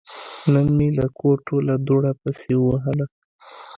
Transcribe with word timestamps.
نن 0.51 0.67
مې 0.77 0.87
د 0.97 0.99
کور 1.19 1.37
ټوله 1.47 1.73
دوړه 1.87 2.11
پسې 2.21 2.53
ووهله. 2.57 3.05